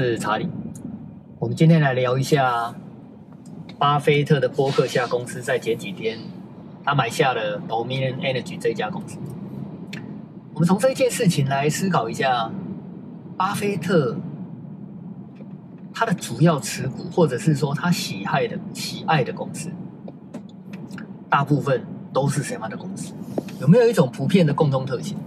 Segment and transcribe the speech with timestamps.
[0.00, 0.48] 是查理。
[1.40, 2.72] 我们今天来聊一下
[3.80, 6.16] 巴菲特的波克夏公司在前几天，
[6.84, 9.18] 他买下了 Dominion Energy 这家公司。
[10.54, 12.48] 我们从这件事情来思考一下，
[13.36, 14.16] 巴菲特
[15.92, 19.68] 他的主要持股，或者是说他喜爱的喜爱的公司，
[21.28, 23.12] 大部分都是什么样的公司？
[23.60, 25.18] 有没有一种普遍的共同特性？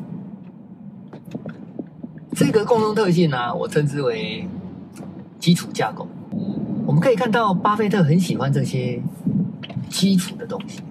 [2.34, 4.48] 这个共同特性呢、我称之为
[5.42, 6.08] 基础架构。
[6.86, 9.02] 我们可以看到，巴菲特很喜欢这些
[9.90, 10.82] 基础的东西。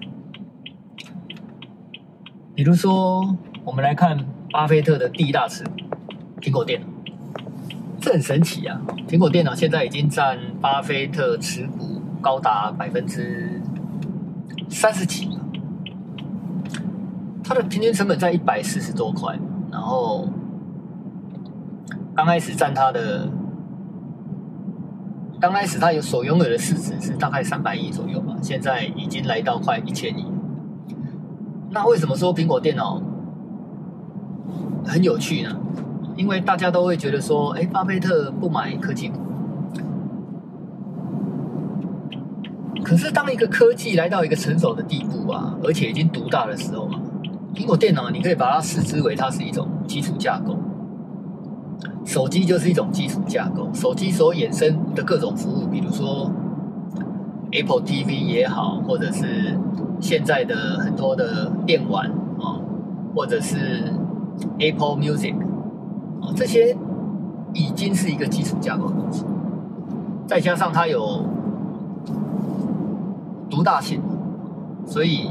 [2.53, 5.71] 比如说，我们来看巴菲特的第一大持股——
[6.41, 6.87] 苹果电脑，
[8.01, 8.81] 这很神奇啊！
[9.07, 13.61] 苹果电脑现在已经占巴菲特持股高达百分之
[14.69, 15.39] 三十几了。
[17.41, 19.39] 它的平均成本在一百四十多块，
[19.71, 20.27] 然后。
[22.13, 23.25] 刚开始占它的，
[25.41, 30.31] 刚开始他有所拥有的市值是大概三百亿左右吧，现在已经来到快一千亿。
[31.71, 33.01] 那为什么说苹果电脑
[34.85, 35.49] 很有趣呢？
[36.15, 39.19] 因为大家都会觉得说，哎，巴菲特不买科技股。
[42.83, 46.99] 可是当一个科技来到一个成熟的地步啊，而且已经独大的时候啊，
[47.55, 50.55] 苹果电脑你可以把它视之为它是一种基础架构。
[52.11, 56.29] 手机就是一种基础架构，手机所衍生的各种服务，比如说
[57.53, 59.57] Apple TV 也好，或者是
[60.01, 62.05] 现在的很多的电玩
[62.37, 62.59] 啊，
[63.15, 63.93] 或者是
[64.59, 65.33] Apple Music
[66.21, 66.75] 啊，这些
[67.53, 69.23] 已经是一个基础架构的东西。
[70.27, 71.23] 再加上它有
[73.49, 74.01] 独大性，
[74.85, 75.29] 所以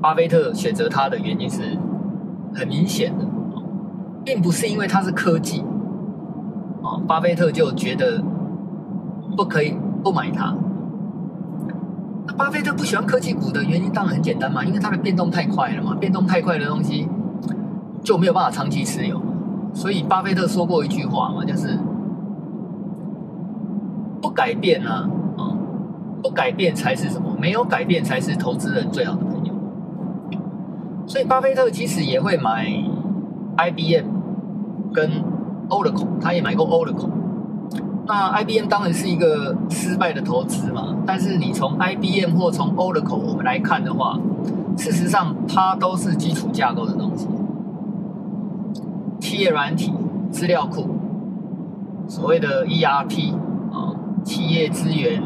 [0.00, 1.76] 巴菲特选择它的原因是
[2.54, 3.26] 很明显的。
[4.24, 5.60] 并不是因为它是科技，
[6.82, 8.22] 啊，巴菲特就觉得
[9.36, 10.54] 不可以不买它。
[12.26, 17.08] 那巴菲特不喜欢科技股的原因当然很简单嘛，因为它的变动太快了嘛，变动太快的东西
[18.02, 19.20] 就没有办法长期持有。
[19.72, 21.78] 所以巴菲特说过一句话嘛，就是
[24.20, 25.08] 不改变啊，
[25.38, 25.56] 啊，
[26.22, 27.34] 不改变才是什么？
[27.40, 29.54] 没有改变才是投资人最好的朋友。
[31.06, 32.68] 所以巴菲特其实也会买。
[33.68, 34.06] IBM
[34.92, 35.10] 跟
[35.68, 37.10] Oracle，他也买过 Oracle。
[38.06, 40.96] 那 IBM 当然是一个失败的投资嘛。
[41.06, 44.18] 但是你从 IBM 或从 Oracle 我们来看的话，
[44.76, 47.28] 事实上它都是基础架构的东西，
[49.20, 49.92] 企业软体、
[50.30, 50.86] 资料库，
[52.08, 53.34] 所谓的 ERP
[53.70, 53.94] 啊，
[54.24, 55.22] 企业资源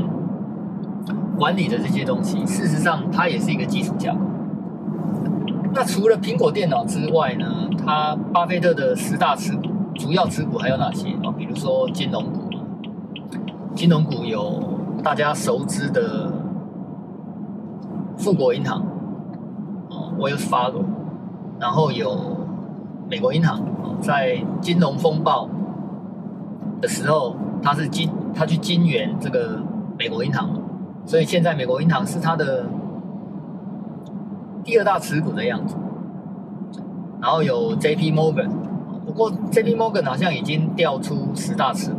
[1.39, 4.19] 管理的这些东西，事实上它也是一个基础架构。
[5.75, 7.47] 那除了苹果电脑之外呢，
[7.85, 11.35] 他巴菲特的十大持股，主要持股还有哪些啊？
[11.37, 12.49] 比如说金融股，
[13.75, 14.63] 金融股有
[15.03, 16.33] 大家熟知的
[18.17, 18.87] 富国银行
[20.17, 20.85] ，Wells Fargo，
[21.59, 22.37] 然后有
[23.11, 23.61] 美国银行，
[24.01, 25.49] 在金融风暴
[26.81, 29.61] 的时候，他是金，他去金援这个
[29.99, 30.49] 美国银行，
[31.05, 32.65] 所以现在美国银行是他的。
[34.65, 35.77] 第二大持股的样子，
[37.21, 38.11] 然后有 J.P.
[38.13, 38.49] Morgan，
[39.05, 39.77] 不过 J.P.
[39.77, 41.99] Morgan 好像已经调出十大持股，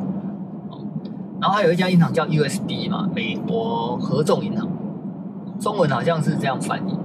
[1.40, 4.68] 然后还有一家银行叫 U.S.B 嘛，美国合众银行，
[5.60, 6.98] 中文好像是这样翻译。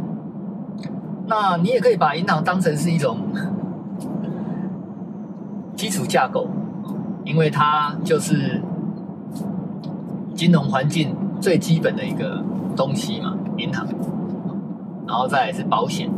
[1.27, 3.19] 那你也可以把银行当成是一种
[5.77, 6.49] 基础架构，
[7.25, 8.61] 因为它就是
[10.35, 12.43] 金融环境最基本的一个
[12.75, 13.87] 东西嘛，银行。
[15.11, 16.09] 然后再来是保险，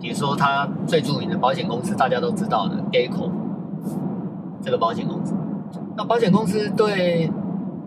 [0.00, 3.30] 比如说他最著名的保险公司，大家都知道的 Geico
[4.62, 5.34] 这个保险公司。
[5.94, 7.30] 那保险公司对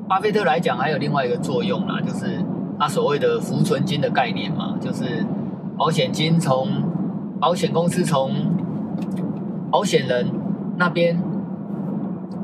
[0.07, 2.45] 巴菲特来讲还有另外一个作用啦，就是
[2.79, 5.25] 他所谓的浮存金的概念嘛，就是
[5.75, 6.67] 保险金从
[7.39, 8.31] 保险公司从
[9.71, 10.27] 保险人
[10.77, 11.19] 那边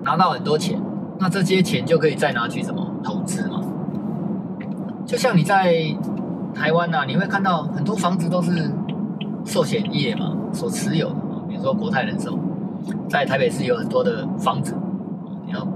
[0.04, 0.82] 拿到很多钱，
[1.20, 3.62] 那这些钱就可以再拿去什么投资嘛？
[5.06, 5.96] 就像你在。
[6.54, 8.72] 台湾呐、啊，你会看到很多房子都是
[9.46, 11.16] 寿险业嘛所持有的，
[11.50, 12.38] 比如说国泰人寿，
[13.10, 14.76] 在台北市有很多的房子，
[15.52, 15.68] 然后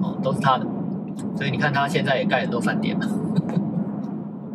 [0.00, 0.66] 哦都是他的，
[1.36, 3.06] 所以你看他现在也盖很多饭店嘛，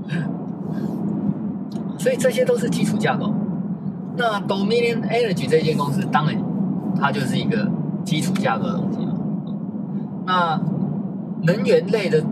[1.97, 3.33] 所以这些都是基础架构。
[4.15, 6.35] 那 Dominion Energy 这间公司，当然
[6.99, 7.67] 它就是一个
[8.05, 9.13] 基础架构的东西嘛。
[10.25, 10.61] 那
[11.41, 12.23] 能源类的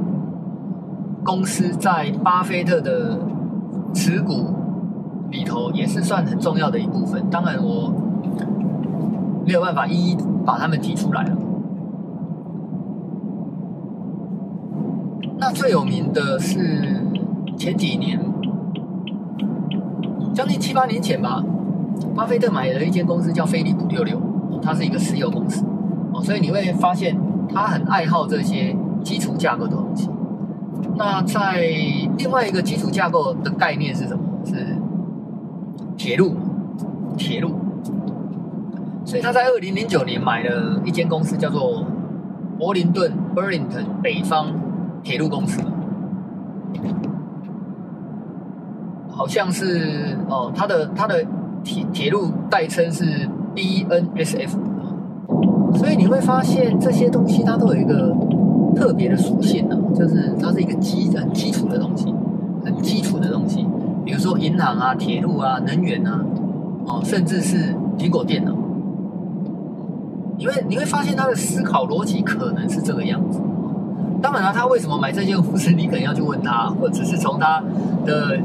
[1.24, 3.18] 公司在巴菲特的
[3.94, 4.54] 持股
[5.30, 7.24] 里头也是算很重要的一部分。
[7.30, 7.94] 当然，我
[9.46, 11.38] 没有办法一一把他们提出来了。
[15.38, 17.02] 那最有名的是
[17.58, 18.20] 前几年，
[20.34, 21.44] 将近七八年前吧，
[22.16, 24.22] 巴菲特买了一间公司叫飞利浦六六，
[24.62, 25.66] 它是一个石油公司
[26.14, 27.18] 哦，所以你会发现
[27.50, 30.10] 他很爱好这些基础架构的东西。
[30.96, 31.68] 那在
[32.22, 34.24] 另外一个基础架构的概念是什么？
[34.46, 34.54] 是
[35.98, 36.36] 铁路，
[37.18, 37.56] 铁路。
[39.04, 41.84] 所以他在二零零九年买了一间公司，叫做
[42.60, 44.54] 柏林顿 （Burlington） 北方
[45.02, 45.60] 铁路公司，
[49.10, 51.26] 好像是哦，他的他的
[51.64, 54.52] 铁铁路代称是 BNSF。
[55.74, 58.14] 所以你会发现这些东西它都有一个
[58.76, 61.91] 特别的属性呢，就是它是一个基很基础的东西，
[63.22, 63.66] 的东西，
[64.04, 66.20] 比如说银行啊、铁路啊、能源啊，
[66.88, 68.52] 哦，甚至是苹果电脑。
[70.38, 73.40] 因为你会发现他的思考逻辑可能是这个样子。
[74.24, 77.62] 当然了，他为什么买这间公司，你可能要去问他，或者是从他
[78.06, 78.40] 的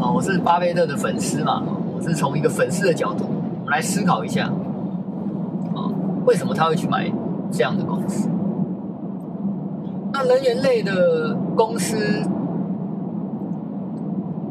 [0.00, 1.62] 啊，我是巴菲特的粉丝嘛，
[1.94, 3.26] 我是从一个粉丝的角度
[3.68, 4.46] 来思考一下
[5.74, 5.86] 啊，
[6.26, 7.10] 为什么他会去买
[7.52, 8.28] 这样的公司？
[10.12, 11.96] 那能源类的公司，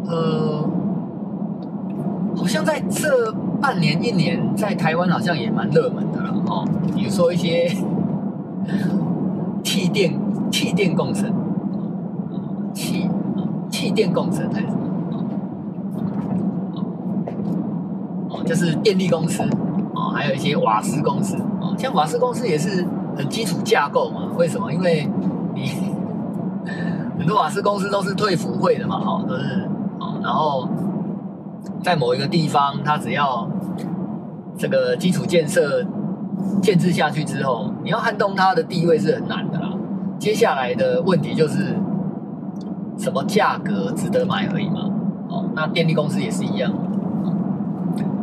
[0.08, 0.70] 呃，
[2.36, 3.32] 好像在这
[3.62, 6.66] 半年一年，在台湾好像也蛮热门的了哦。
[6.96, 7.68] 比如说一些
[9.64, 10.14] 气电、
[10.52, 11.34] 气电共生，
[12.74, 13.10] 气
[13.70, 14.80] 气电共生还是什么？
[18.30, 19.42] 哦，就是电力公司
[19.94, 22.86] 哦，还有一些瓦斯公司哦，像瓦斯公司也是
[23.18, 24.28] 很基础架构嘛。
[24.38, 24.72] 为什么？
[24.72, 25.08] 因为
[25.54, 25.72] 你
[27.18, 29.68] 很多瓦斯公司都是退辅会的嘛，哦，都是，
[30.26, 30.68] 然后
[31.84, 33.48] 在某一个地方，它只要
[34.58, 35.86] 这个基础建设。
[36.62, 39.70] 建制下去之后，你要撼动它的地位是很难的啦。
[40.20, 41.76] 接下来的问题就是
[42.98, 44.82] 什么价格值得买而已嘛。
[45.30, 46.72] 哦，那电力公司也是一样。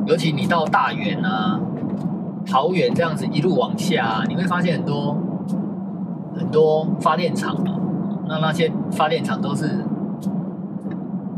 [0.07, 1.59] 尤其你到大园啊、
[2.47, 5.17] 桃园这样子一路往下，你会发现很多
[6.37, 7.77] 很多发电厂嘛。
[8.29, 9.85] 那那些发电厂都是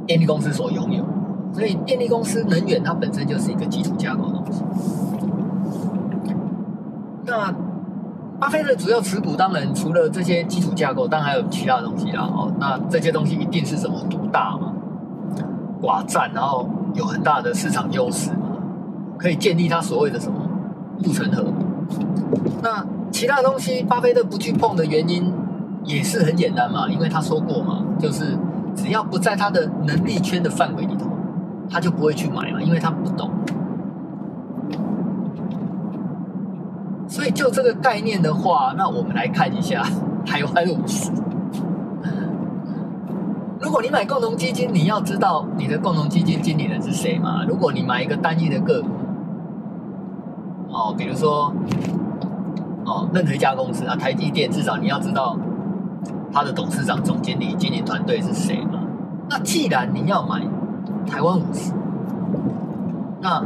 [0.06, 1.04] 电力公司所拥有，
[1.52, 4.62] 所以电力公司能源它本身就是一个基础架构的东西。
[7.26, 7.52] 那
[8.38, 12.28] 巴菲特主要持股，当然除了这些基础架构，当然还有其他东西啦。
[12.30, 14.72] 哦，那这些东西一定是什么独大嘛，
[15.80, 18.58] 寡占，然后有很大的市场优势嘛，
[19.16, 20.36] 可以建立他所谓的什么
[21.02, 21.44] 护城河。
[22.62, 25.32] 那其他东西，巴菲特不去碰的原因
[25.84, 28.36] 也是很简单嘛，因为他说过嘛，就是
[28.84, 31.06] 只要不在他的能力圈的范围里头，
[31.70, 33.30] 他就不会去买嘛，因为他不懂。
[37.08, 39.82] 所以就这个概念的话，那我们来看一下
[40.26, 41.10] 台湾五十。
[43.58, 47.42] 如果你买共同基金，你要知道你的共同基金经理人是谁嘛？
[47.48, 48.88] 如果你买一个单一的个股，
[50.68, 51.50] 哦，比如说，
[52.84, 55.38] 哦，任何一家公司啊，台积电，至少你要知道
[56.30, 58.62] 他的董事长、总经理、经营团队是谁？
[59.28, 60.40] 那既然你要买
[61.06, 61.72] 台湾五十，
[63.20, 63.42] 那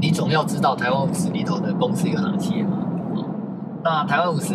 [0.00, 2.78] 你总要知道台湾五十里头的公司有哪些嘛？
[3.82, 4.54] 那台湾五十，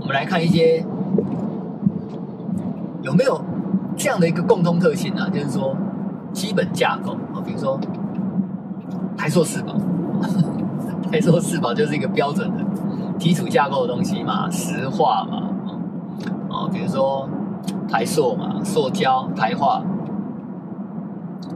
[0.00, 0.84] 我们来看一些
[3.02, 3.40] 有没有
[3.96, 5.28] 这样的一个共通特性啊？
[5.28, 5.76] 就是说
[6.32, 7.78] 基本架构啊，比如说
[9.16, 9.74] 台塑四宝，
[11.10, 12.64] 台塑四宝就是一个标准的
[13.18, 15.50] 基础架构的东西嘛，石化嘛，
[16.48, 17.28] 啊，比如说
[17.88, 19.82] 台塑嘛，塑胶、台化。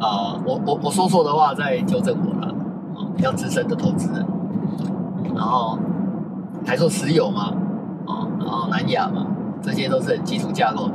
[0.00, 2.48] 啊、呃，我我我说错的话再纠正我了，
[2.94, 4.26] 啊，比较资深的投资人。
[5.34, 5.78] 然后
[6.64, 7.52] 台塑石油嘛，
[8.06, 9.26] 啊，然后南亚嘛，
[9.62, 10.92] 这些都是很基础架构的。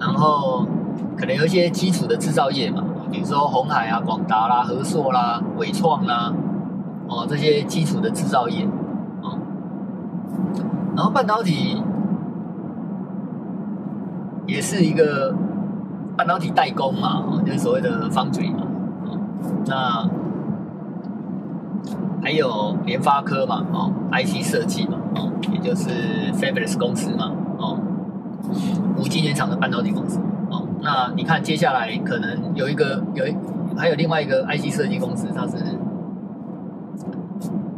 [0.00, 0.66] 然后
[1.16, 6.32] 可能有一些基础的制造业嘛，比如说红海啊、广达啦、和硕啦、伟创啦，
[7.08, 8.64] 哦，这些基础的制造业，
[9.22, 9.34] 啊，
[10.96, 11.82] 然后半导体
[14.48, 15.32] 也是一个。
[16.16, 18.66] 半导体代工嘛，就是所谓的 foundry 嘛，
[19.66, 20.04] 那
[22.20, 25.88] 还有联发科嘛，哦，IC 设计嘛，哦，也就是
[26.32, 27.78] Fabless 公司嘛，哦，
[28.96, 30.18] 五晶圆厂的半导体公司，
[30.50, 33.32] 哦，那你看接下来可能有一个有一
[33.76, 35.54] 还有另外一个 IC 设计公司，它是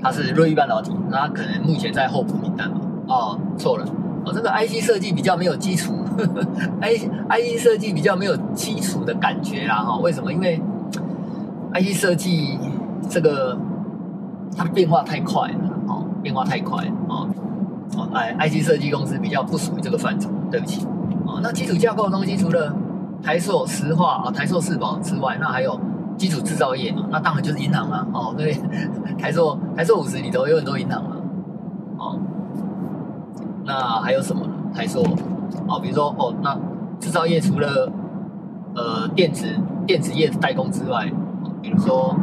[0.01, 3.85] 它是瑞昱半导体，那它可能目前在候补名单嘛，哦，错了，
[4.25, 5.93] 哦，这个 IC 设计比较没有基础。
[6.81, 6.97] I
[7.29, 10.33] I E 设计比较没有基础的感觉啦，哈，为什么？
[10.33, 10.61] 因为
[11.73, 12.59] I E 设计
[13.09, 13.57] 这个
[14.57, 17.29] 它变化太快了，哦，变化太快，哦，
[17.97, 20.87] 哦，哎，IC 设计公司比较不属于这个范畴，对不起。
[21.27, 22.75] 哦，那基础架构的东西，除了
[23.23, 25.79] 台塑、石化啊、台塑、世宝之外，那还有
[26.17, 27.07] 基础制造业嘛？
[27.11, 28.07] 那当然就是银行啦。
[28.13, 28.57] 哦，对，
[29.19, 31.17] 台塑台塑五十里头有很多银行嘛。
[31.99, 32.19] 哦，
[33.65, 34.53] 那还有什么呢？
[34.75, 35.05] 台塑
[35.71, 36.59] 哦，比如说哦，那
[36.99, 37.93] 制造业除了
[38.75, 39.47] 呃电子
[39.87, 41.09] 电子业的代工之外，
[41.63, 42.17] 比如说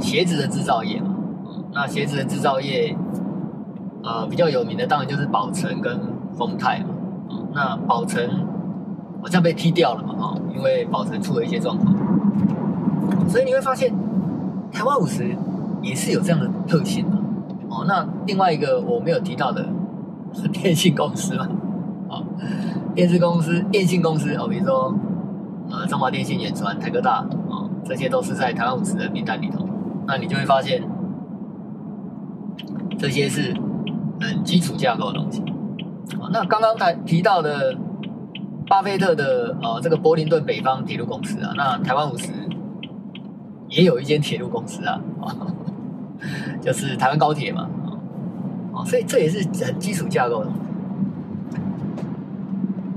[0.00, 1.14] 鞋子的制造业嘛。
[1.74, 2.96] 那鞋子的制造业。
[4.00, 6.00] 呃，比较有名的当然就是宝成跟
[6.32, 6.86] 丰泰嘛，
[7.28, 8.24] 啊，那宝成
[9.20, 11.92] 好像被踢掉了嘛，啊，因为宝成出了一些状况，
[13.28, 13.92] 所以你会发现
[14.70, 15.36] 台湾五十
[15.82, 17.16] 也是有这样的特性的，
[17.68, 19.66] 哦，那另外一个我没有提到的
[20.32, 21.48] 是电信公司嘛，
[22.94, 24.94] 电视公司、电信公司哦，比如说
[25.70, 27.18] 呃中华电信、远传、台科大
[27.50, 29.66] 啊，这些都是在台湾五十的名单里头，
[30.06, 30.82] 那你就会发现
[32.98, 33.54] 这些是。
[34.20, 35.40] 很基础架构的东西，
[36.32, 37.78] 那刚刚才提到的
[38.66, 42.32] 巴菲特的呃这个柏林顿北方铁路公司啊，那台湾五十
[43.68, 45.00] 也有一间铁路公司啊，
[46.60, 47.70] 就是台湾高铁嘛，
[48.84, 50.50] 所以这也是很基础架构的。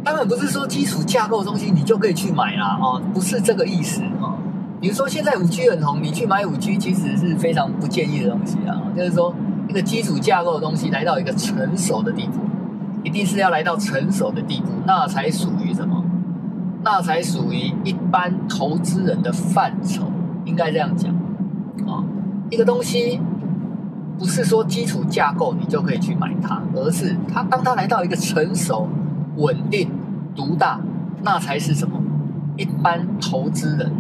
[0.04, 4.36] 当然不是说基础架构的东西你就可以去买啦，哦，不是这个意思哦。
[4.80, 9.34] 比如说现在五 G 很红，你去买五 G 其实是非常不建议的东西啊，就是说。
[9.70, 12.42] 一个基础架构的东西来到一个成熟的地步，
[13.06, 16.04] 一定是要来到成熟的地步，那才属于什么？
[16.84, 20.12] 那才属于一般投资人的范畴，
[20.44, 21.10] 应该这样讲
[21.88, 22.04] 啊。
[22.50, 23.22] 一个东西
[24.20, 28.90] 不是说基础架构你就可以去买它，而是它当它来到一个成熟、
[29.42, 29.90] 稳定、
[30.36, 30.80] 独大，
[31.24, 32.00] 那才是什么？
[32.58, 33.92] 一般投资人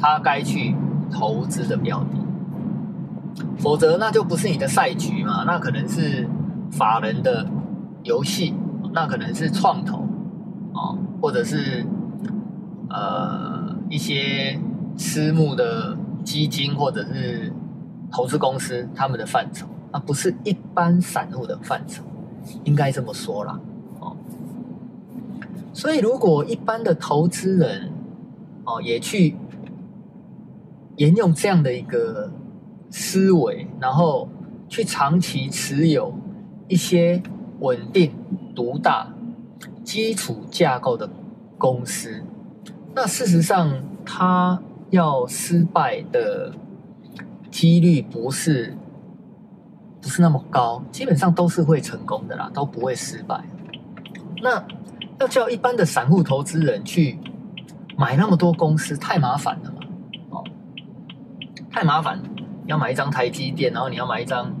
[0.00, 0.74] 他该去
[1.10, 2.18] 投资的标的。
[3.58, 6.28] 否则，那就不是你的赛局嘛，那可能是
[6.70, 7.46] 法人的
[8.02, 8.54] 游戏，
[8.92, 9.98] 那可能是创投
[10.74, 11.84] 啊，或者是
[12.90, 14.58] 呃一些
[14.96, 17.52] 私募的基金或者是
[18.10, 22.04] 投资公司他们的范畴，那不是一般散户的范畴，
[22.64, 23.58] 应该这么说啦。
[25.72, 27.90] 所以，如果一般的投资人
[28.64, 29.36] 哦也去
[30.96, 32.30] 沿用这样的一个。
[32.94, 34.28] 思维，然后
[34.68, 36.12] 去长期持有
[36.68, 37.22] 一些
[37.60, 38.12] 稳定、
[38.54, 39.10] 独大、
[39.82, 41.08] 基础架构的
[41.56, 42.22] 公司，
[42.94, 46.52] 那事实上，他要失败的
[47.50, 48.76] 几率不是
[50.02, 53.42] 不是那么高，基本上都是会成功的啦，都不会失败。
[54.42, 54.62] 那
[55.22, 57.16] 要叫一般的散户投资人去
[57.96, 59.78] 买那么多公司，太麻烦了嘛？
[60.30, 60.44] 哦，
[61.70, 62.20] 太麻烦。
[62.66, 64.52] 要买一张台积电，然后你要买一张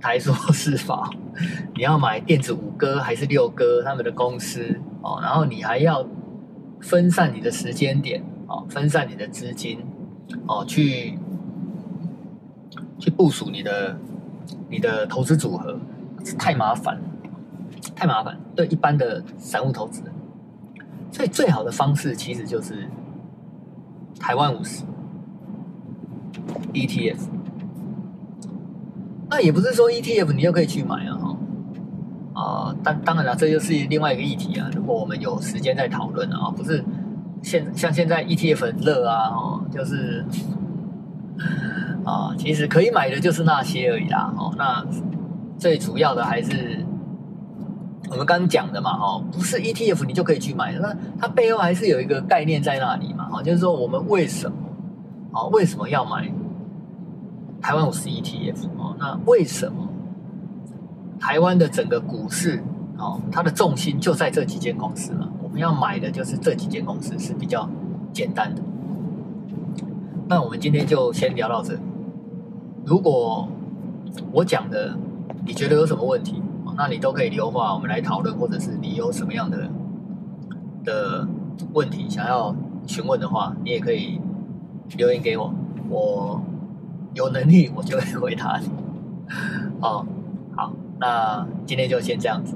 [0.00, 1.08] 台塑、世宝，
[1.74, 6.06] 你要买电子五哥还是六哥他们的公司哦，然后你还要
[6.80, 9.82] 分散你的时间点哦，分散你的资金
[10.46, 11.18] 哦，去
[12.98, 13.98] 去部署你的
[14.68, 15.78] 你的投资组合，
[16.38, 17.02] 太麻烦了，
[17.98, 20.12] 太麻烦，对一般的散户投资人，
[21.10, 22.88] 所以最好的方式其实就是
[24.20, 24.84] 台湾五十。
[26.72, 27.18] ETF，
[29.28, 31.36] 那也不是说 ETF 你就可以去买啊，哈，
[32.40, 34.70] 啊，当当然了，这就是另外一个议题啊。
[34.72, 36.84] 如果我们有时间再讨论啊，不是
[37.42, 40.24] 现像现在 ETF 很热啊，哦，就是
[42.04, 44.86] 啊，其实可以买的就是那些而已啦，哦，那
[45.58, 46.86] 最主要的还是
[48.10, 54.56] 我们刚刚讲的嘛，哦，不是 ETF 你就可以去买，那它背后还是有一个概念在那里嘛，哦，就是说我们为什么，
[55.32, 56.30] 啊，为什么要买？
[57.60, 59.88] 台湾五十 ETF 哦，那为什么
[61.18, 62.62] 台湾的整个股市
[62.96, 65.28] 哦，它的重心就在这几间公司嘛？
[65.42, 67.68] 我们要买的就是这几间公司是比较
[68.12, 68.62] 简单的。
[70.28, 71.76] 那我们今天就先聊到这。
[72.84, 73.48] 如果
[74.30, 74.96] 我讲的
[75.44, 76.40] 你觉得有什么问题，
[76.78, 79.68] 那你都可以留话，我们来讨论，或者是你有什么样的
[80.84, 81.28] 的
[81.74, 82.54] 问题想要
[82.86, 84.20] 询问的话，你也可以
[84.96, 85.52] 留言给我，
[85.90, 86.40] 我。
[87.14, 88.68] 有能力我就会回答你。
[89.82, 90.06] 哦，
[90.54, 92.54] 好，那今天就先这样子。